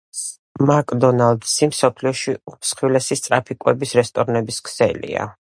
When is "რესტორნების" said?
4.01-4.61